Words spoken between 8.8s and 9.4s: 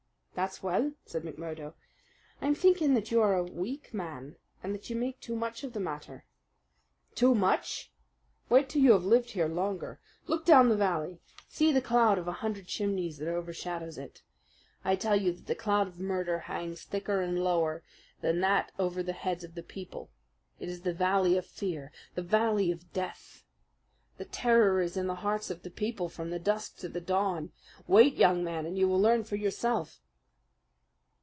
you have lived